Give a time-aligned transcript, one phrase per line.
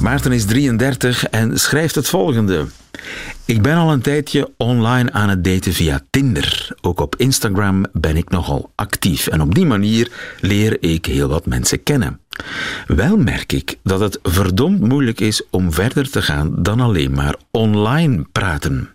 [0.00, 2.66] Maarten is 33 en schrijft het volgende.
[3.44, 6.68] Ik ben al een tijdje online aan het daten via Tinder.
[6.80, 10.10] Ook op Instagram ben ik nogal actief en op die manier
[10.40, 12.20] leer ik heel wat mensen kennen.
[12.86, 17.34] Wel merk ik dat het verdomd moeilijk is om verder te gaan dan alleen maar
[17.50, 18.88] online praten.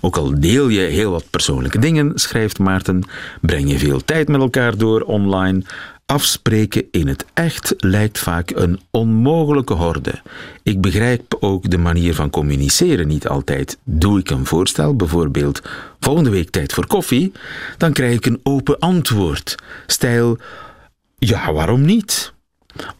[0.00, 3.02] Ook al deel je heel wat persoonlijke dingen, schrijft Maarten,
[3.40, 5.64] breng je veel tijd met elkaar door online,
[6.10, 10.22] Afspreken in het echt lijkt vaak een onmogelijke horde.
[10.62, 13.78] Ik begrijp ook de manier van communiceren niet altijd.
[13.84, 15.62] Doe ik een voorstel, bijvoorbeeld
[16.00, 17.32] volgende week tijd voor koffie,
[17.76, 19.54] dan krijg ik een open antwoord.
[19.86, 20.38] Stijl,
[21.18, 22.32] ja, waarom niet?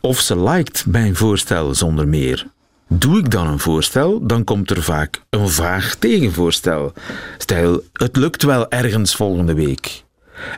[0.01, 2.47] Of ze liked mijn voorstel zonder meer.
[2.89, 6.93] Doe ik dan een voorstel, dan komt er vaak een vaag tegenvoorstel.
[7.39, 10.05] Stijl, het lukt wel ergens volgende week.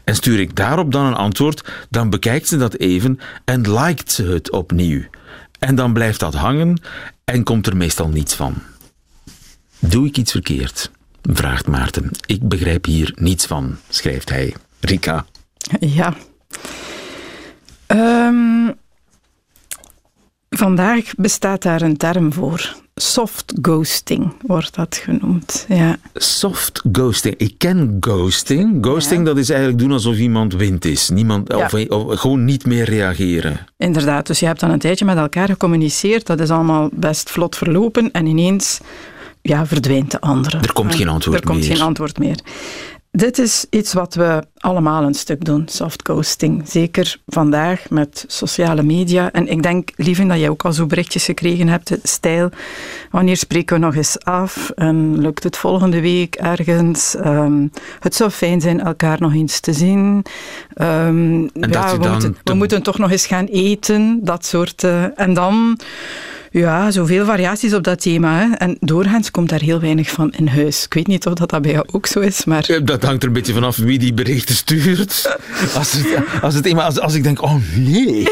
[0.05, 4.25] En stuur ik daarop dan een antwoord, dan bekijkt ze dat even en liked ze
[4.25, 5.02] het opnieuw.
[5.58, 6.80] En dan blijft dat hangen
[7.25, 8.55] en komt er meestal niets van.
[9.78, 10.91] Doe ik iets verkeerd?
[11.22, 12.10] vraagt Maarten.
[12.27, 14.55] Ik begrijp hier niets van, schrijft hij.
[14.80, 15.25] Rika.
[15.80, 16.14] Ja.
[17.86, 18.70] Ehm,
[20.56, 22.75] vandaag bestaat daar een term voor.
[22.95, 25.64] Soft ghosting wordt dat genoemd.
[25.69, 25.97] Ja.
[26.14, 27.34] Soft ghosting.
[27.36, 28.78] Ik ken ghosting.
[28.84, 29.25] Ghosting, Ja.
[29.27, 31.09] dat is eigenlijk doen alsof iemand wind is.
[31.11, 31.64] Niemand, Ja.
[31.64, 33.67] of, of gewoon niet meer reageren.
[33.77, 36.27] Inderdaad, dus je hebt dan een tijdje met elkaar gecommuniceerd.
[36.27, 38.11] Dat is allemaal best vlot verlopen.
[38.12, 38.81] En ineens
[39.42, 40.59] ja, verdwijnt de andere.
[40.59, 41.69] Er komt En geen antwoord Er komt meer.
[41.77, 42.39] geen antwoord meer.
[43.19, 46.69] Dit is iets wat we allemaal een stuk doen, soft ghosting.
[46.69, 49.33] Zeker vandaag met sociale media.
[49.33, 51.99] En ik denk, lieve, dat jij ook al zo berichtjes gekregen hebt.
[52.03, 52.51] Stijl,
[53.11, 54.71] wanneer spreken we nog eens af?
[54.71, 57.15] En lukt het volgende week ergens?
[57.17, 57.67] Ehm,
[58.01, 60.25] het zou fijn zijn elkaar nog eens te zien.
[60.75, 64.19] Ehm, ja, we, moeten, we te- moeten toch nog eens gaan eten.
[64.22, 64.84] Dat soort...
[64.84, 65.78] eh, en dan...
[66.53, 68.39] Ja, zoveel variaties op dat thema.
[68.39, 68.55] Hè.
[68.55, 70.85] En doorgaans komt daar heel weinig van in huis.
[70.85, 72.65] Ik weet niet of dat, dat bij jou ook zo is, maar...
[72.69, 75.37] Eh, Dat hangt er een beetje vanaf wie die berichten stuurt.
[75.75, 76.07] Als, het,
[76.43, 78.27] als, het, als, als ik denk, oh nee,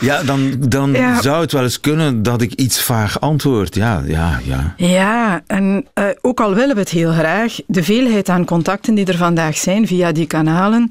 [0.00, 1.22] ja, dan, dan Ja.
[1.22, 3.74] zou het wel eens kunnen dat ik iets vaag antwoord.
[3.74, 4.74] Ja, ja, ja.
[4.76, 9.06] Ja, en eh, ook al willen we het heel graag, de veelheid aan contacten die
[9.06, 10.88] er vandaag zijn via die kanalen,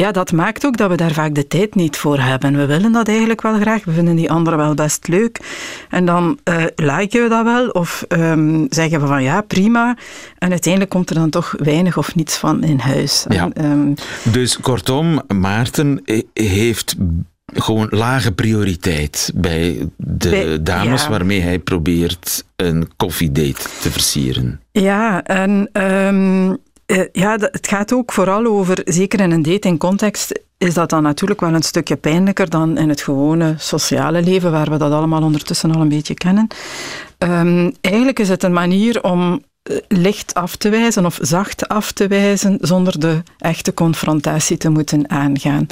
[0.00, 2.56] ja, dat maakt ook dat we daar vaak de tijd niet voor hebben.
[2.56, 5.38] We willen dat eigenlijk wel graag, we vinden die anderen wel best leuk.
[5.90, 9.96] En dan eh liken we dat wel, of ehm, zeggen we van ja, prima.
[10.38, 13.24] En uiteindelijk komt er dan toch weinig of niets van in huis.
[13.28, 13.50] Ja.
[13.52, 16.02] En, ehm, Dus kortom, Maarten
[16.32, 16.96] heeft
[17.54, 21.08] gewoon lage prioriteit bij de Bij- dames ja.
[21.10, 24.60] waarmee hij probeert een koffiedate te versieren.
[24.72, 26.54] Ja, en ehm,
[26.86, 31.40] eh, ja, het gaat ook vooral over, zeker in een datingcontext, is dat dan natuurlijk
[31.40, 35.74] wel een stukje pijnlijker dan in het gewone sociale leven, waar we dat allemaal ondertussen
[35.74, 36.46] al een beetje kennen.
[37.18, 39.42] Ehm, eigenlijk is het een manier om
[39.88, 45.10] licht af te wijzen of zacht af te wijzen zonder de echte confrontatie te moeten
[45.10, 45.66] aangaan.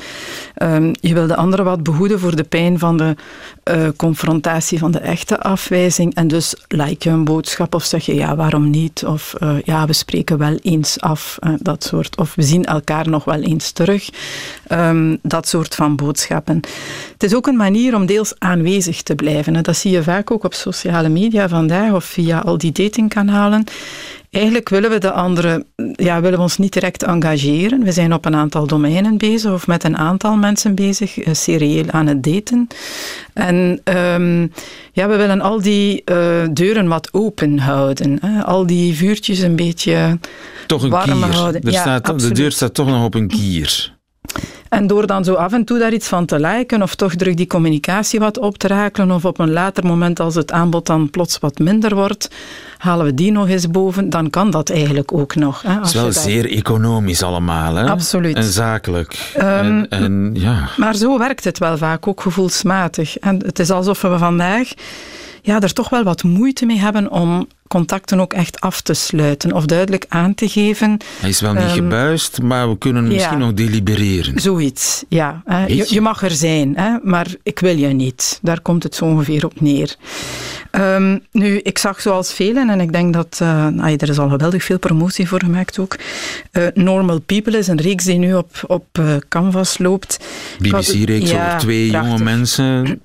[0.54, 3.16] Ehm, je wil de andere wat behoeden voor de pijn van de
[3.62, 6.14] eh, confrontatie, van de echte afwijzing.
[6.14, 9.04] En dus like je een boodschap of zeg je ja, waarom niet?
[9.06, 12.16] Of eh, ja, we spreken wel eens af, eh, dat soort.
[12.16, 14.08] Of we zien elkaar nog wel eens terug.
[14.66, 16.60] Ehm, dat soort van boodschappen.
[17.12, 19.62] Het is ook een manier om deels aanwezig te blijven.
[19.62, 23.64] Dat zie je vaak ook op sociale media vandaag of via al die datingkanalen.
[24.30, 27.84] Eigenlijk willen we de anderen, ja, willen we ons niet direct engageren.
[27.84, 31.84] We zijn op een aantal domeinen bezig of met een aantal mensen bezig, eh, serieel
[31.90, 32.66] aan het daten.
[33.32, 34.40] En ehm,
[34.92, 36.16] ja, we willen al die eh,
[36.52, 38.18] deuren wat open houden.
[38.20, 38.42] Hè.
[38.44, 40.18] Al die vuurtjes een beetje
[40.66, 41.34] Toch een warm kier.
[41.34, 41.62] houden.
[41.62, 43.93] Er Ja, staat, de deur staat toch nog op een kier.
[44.74, 47.34] En door dan zo af en toe daar iets van te liken of toch terug
[47.34, 51.10] die communicatie wat op te rakelen of op een later moment als het aanbod dan
[51.10, 52.30] plots wat minder wordt,
[52.78, 55.62] halen we die nog eens boven, dan kan dat eigenlijk ook nog.
[55.62, 57.90] Hè, Het is wel daar- zeer economisch allemaal, hè?
[57.90, 58.36] Absoluut.
[58.36, 59.32] En zakelijk.
[59.34, 60.68] Ehm, en, en ja...
[60.76, 63.18] Maar zo werkt het wel vaak, ook gevoelsmatig.
[63.18, 64.68] En het is alsof we vandaag
[65.42, 67.46] ja, er toch wel wat moeite mee hebben om
[67.78, 70.98] contacten ook echt af te sluiten of duidelijk aan te geven.
[71.20, 73.44] Hij is wel niet Ehm, gebuist, maar we kunnen misschien ja.
[73.44, 74.40] nog delibereren.
[74.40, 75.42] Zoiets, ja.
[75.44, 75.64] Hè.
[75.66, 78.38] Je, mag er zijn, hè, maar ik wil je niet.
[78.42, 79.96] Daar komt het zo ongeveer op neer.
[80.70, 84.28] Ehm, nu, ik zag zoals velen, en ik denk dat eh, nou, er is al
[84.28, 85.96] geweldig veel promotie voor gemaakt ook.
[86.52, 90.18] eh, Normal People is een reeks die nu op, op eh, Canvas loopt.
[90.58, 92.10] BBC-reeks Ja, over twee prachtig.
[92.12, 93.00] jonge mensen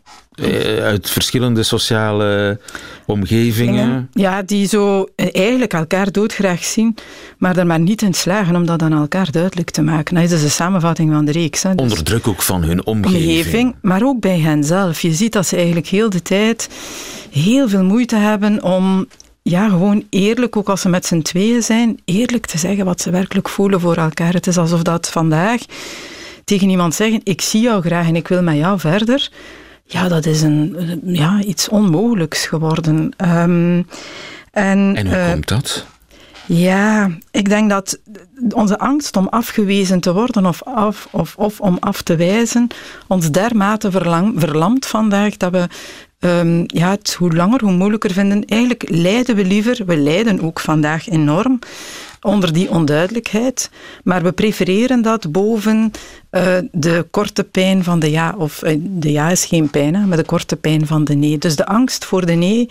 [0.82, 2.60] uit verschillende sociale
[3.06, 4.10] omgevingen.
[4.14, 6.96] Ja, die zo eh, eigenlijk elkaar doodgraag zien,
[7.38, 10.16] maar er maar niet in slagen om dat aan elkaar duidelijk te maken.
[10.16, 11.64] Dat is de samenvatting van de reeks.
[11.64, 11.76] Hè.
[11.76, 13.28] Dus- Onder druk ook van hun omgeving.
[13.28, 15.02] omgeving, maar ook bij hen zelf.
[15.02, 16.70] Je ziet dat ze eigenlijk heel de tijd
[17.32, 19.08] heel veel moeite hebben om
[19.42, 23.12] ja, gewoon eerlijk, ook als ze met z'n tweeën zijn, eerlijk te zeggen wat ze
[23.12, 24.34] werkelijk voelen voor elkaar.
[24.34, 25.62] Het is alsof dat vandaag
[26.44, 29.30] tegen iemand zeggen, ik zie jou graag en ik wil met jou verder.
[29.92, 33.14] Ja, dat is een, ja, iets onmogelijks geworden.
[33.18, 33.82] Ehm,
[34.52, 35.86] en, En hoe eh, komt dat?
[36.46, 38.00] ja, ik denk dat
[38.50, 42.68] onze angst om afgewezen te worden of, af, of, of om af te wijzen
[43.08, 45.68] ons dermate verlang, verlamt vandaag dat we
[46.20, 48.46] ehm, ja, het hoe langer hoe moeilijker vinden.
[48.46, 51.60] Eigenlijk lijden we liever, we lijden ook vandaag enorm
[52.22, 53.70] onder die onduidelijkheid,
[54.04, 55.92] maar we prefereren dat boven
[56.30, 60.06] eh, de korte pijn van de ja, of eh, de ja is geen pijn, hè,
[60.06, 61.38] maar de korte pijn van de nee.
[61.38, 62.70] Dus de angst voor de nee,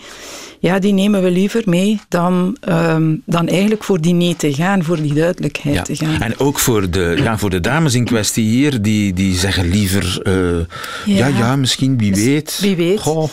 [0.59, 4.83] ja, die nemen we liever mee dan, ehm, dan eigenlijk voor die nee te gaan,
[4.83, 5.81] voor die duidelijkheid Ja.
[5.81, 6.21] te gaan.
[6.21, 10.19] En ook voor de, ja, voor de dames in kwestie hier, die, die zeggen liever,
[10.23, 11.27] eh, ja.
[11.27, 11.37] Ja.
[11.37, 12.57] ja, misschien, wie weet.
[12.61, 12.99] wie weet.
[12.99, 13.29] Goh,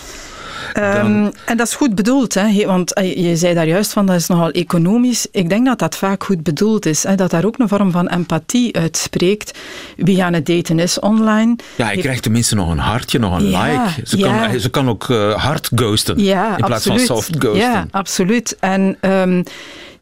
[0.76, 2.66] Ehm, en dat is goed bedoeld, hè?
[2.66, 5.26] Want eh, je zei daar juist van dat is nogal economisch.
[5.30, 7.14] Ik denk dat dat vaak goed bedoeld is, hè?
[7.14, 9.58] dat daar ook een vorm van empathie uitspreekt.
[9.96, 11.56] Wie aan het daten is online.
[11.76, 14.06] ja, hij krijgt tenminste nog een hartje, nog een Ja, like.
[14.06, 14.46] Ze, ja.
[14.46, 17.06] kan, ze kan ook eh, hard ghosten, Ja, in plaats absoluut.
[17.06, 17.60] van soft ghosten.
[17.70, 18.56] Ja, absoluut.
[18.60, 19.42] En ehm,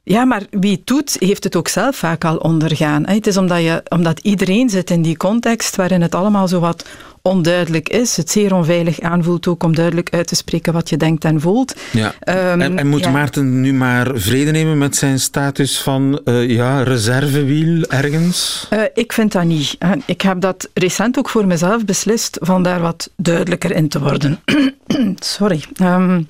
[0.03, 3.06] ja, maar wie het doet, heeft het ook zelf vaak al ondergaan.
[3.06, 6.85] Het is omdat, je, omdat iedereen zit in die context waarin het allemaal zo wat
[7.29, 8.17] onduidelijk is.
[8.17, 11.75] Het zeer onveilig aanvoelt ook om duidelijk uit te spreken wat je denkt en voelt.
[11.91, 12.15] Ja.
[12.21, 13.11] Ehm, en, en moet ja.
[13.11, 18.67] Maarten nu maar vrede nemen met zijn status van eh, ja, reservewiel ergens?
[18.71, 19.76] Eh, ik vind dat niet.
[19.79, 19.94] hè.
[20.06, 24.41] Ik heb dat recent ook voor mezelf beslist van daar wat duidelijker in te worden.
[25.19, 25.65] Sorry.
[25.77, 26.23] Ehm,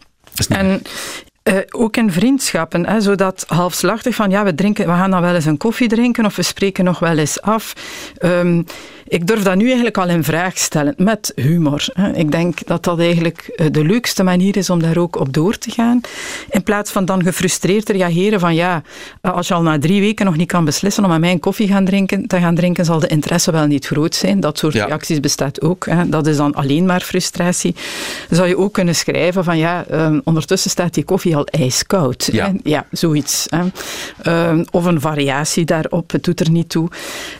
[0.49, 0.83] en
[1.43, 5.35] eh, ook in vriendschappen, hè, zodat halfslachtig van ja, we, drinken, we gaan dan wel
[5.35, 7.73] eens een koffie drinken of we spreken nog wel eens af.
[8.19, 8.63] Ehm,
[9.09, 11.85] ik durf dat nu eigenlijk al in vraag stellen, met humor.
[12.15, 15.59] Ik denk dat dat eigenlijk eh, de leukste manier is om daar ook op door
[15.59, 16.01] te gaan.
[16.51, 18.83] In plaats van dan gefrustreerd te reageren van ja,
[19.21, 21.41] eh, als je al na drie weken nog niet kan beslissen om met mij een
[21.41, 24.41] koffie gaan drinken, te gaan drinken, zal de interesse wel niet groot zijn.
[24.41, 24.85] Dat soort Ja.
[24.85, 25.87] reacties bestaat ook.
[26.07, 27.75] Dat is dan alleen maar frustratie.
[28.29, 32.29] Dan zou je ook kunnen schrijven van ja, eh, ondertussen staat die koffie al ijskoud.
[32.33, 32.53] Ja.
[32.63, 33.47] ja zoiets.
[33.49, 33.63] Hè.
[34.23, 36.89] Eh, of een variatie daarop, het doet er niet toe.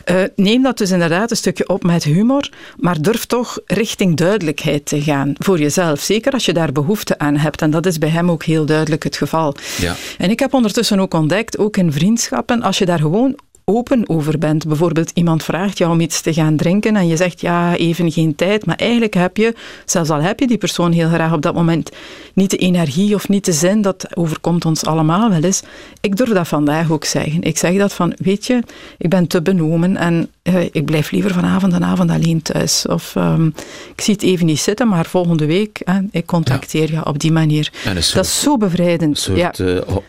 [0.03, 4.85] Eh, neem dat dus inderdaad een stukje op met humor, maar durf toch richting duidelijkheid
[4.85, 5.99] te gaan voor jezelf.
[5.99, 7.61] Zeker als je daar behoefte aan hebt.
[7.61, 9.55] En dat is bij hem ook heel duidelijk het geval.
[9.79, 9.95] Ja.
[10.17, 14.37] En ik heb ondertussen ook ontdekt, ook in vriendschappen, als je daar gewoon open over
[14.37, 14.67] bent.
[14.67, 18.35] Bijvoorbeeld iemand vraagt jou om iets te gaan drinken en je zegt ja, even geen
[18.35, 19.53] tijd, maar eigenlijk heb je,
[19.85, 21.91] zelfs al heb je die persoon heel graag op dat moment,
[22.33, 25.61] niet de energie of niet de zin, dat overkomt ons allemaal wel eens.
[26.01, 27.41] Ik durf dat vandaag ook zeggen.
[27.41, 28.59] Ik zeg dat van, weet je,
[28.97, 32.85] ik ben te benomen en eh, ik blijf liever vanavond en avond alleen thuis.
[32.87, 33.47] Of ehm,
[33.95, 37.31] ik zie het even niet zitten, maar volgende week, hè, ik contacteer je op die
[37.31, 37.71] manier.
[37.85, 39.17] Een soort, Dat is zo bevrijdend.
[39.19, 39.51] soort ja.
[39.51, 40.03] eh, Ho-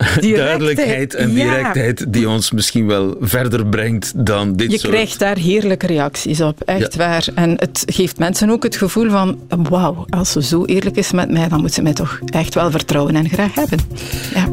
[0.20, 1.44] Duidelijkheid en ja.
[1.44, 4.92] directheid die ons misschien wel verder brengt dan dit Je soort...
[4.92, 7.26] krijgt daar heerlijke reacties op, echt waar.
[7.34, 11.30] En het geeft mensen ook het gevoel van, wauw, als ze zo eerlijk is met
[11.30, 13.78] mij, dan moet ze mij toch echt wel vertrouwen en graag hebben.
[14.34, 14.52] Ja.